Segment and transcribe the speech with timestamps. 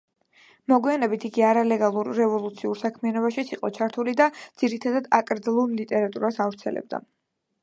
[0.71, 4.31] მოგვიანებით იგი არალეგალურ რევოლუციურ საქმიანობაშიც იყო ჩართული და
[4.63, 7.07] ძირითადად აკრძალულ ლიტერატურას ავრცელებდა.